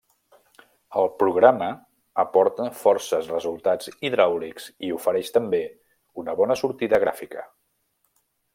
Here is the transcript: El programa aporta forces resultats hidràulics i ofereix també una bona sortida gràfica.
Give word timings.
El 1.01 1.09
programa 1.17 1.67
aporta 2.23 2.71
forces 2.79 3.29
resultats 3.33 3.91
hidràulics 4.09 4.67
i 4.89 4.89
ofereix 4.97 5.31
també 5.39 5.61
una 6.23 6.39
bona 6.41 6.57
sortida 6.63 7.05
gràfica. 7.05 7.45